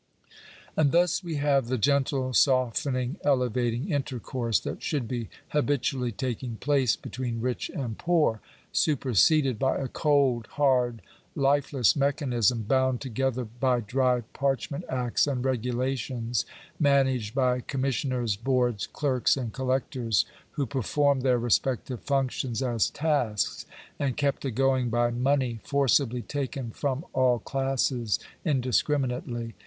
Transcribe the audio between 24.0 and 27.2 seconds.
kept a going by money forcibly taken from